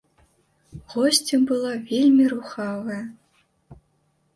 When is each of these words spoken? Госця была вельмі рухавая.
Госця 0.93 1.37
была 1.53 1.73
вельмі 1.91 2.25
рухавая. 2.35 3.01